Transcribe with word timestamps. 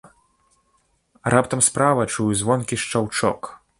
Раптам 1.33 1.61
справа 1.67 2.07
чую 2.15 2.27
звонкі 2.41 2.81
шчаўчок. 2.85 3.53